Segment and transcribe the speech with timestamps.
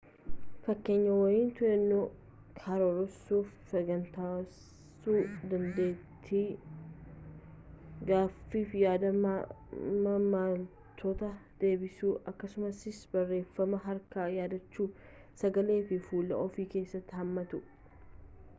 [0.65, 2.05] fakkeenyonni to'annaa
[2.59, 5.17] karoorsuu fi saganteessuu
[5.51, 6.39] dandeetti
[8.11, 11.29] gaafiif yaada maamiltoota
[11.65, 12.81] deebisuu akkasumas
[13.13, 14.89] barreeffama harkaa yaadachuu
[15.43, 17.61] sagalee fi fuula of keessatti hammatu